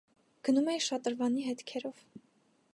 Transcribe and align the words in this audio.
Գնում 0.47 0.71
էի 0.73 0.79
շատրվանի 0.85 1.45
հետքերով: 1.51 2.03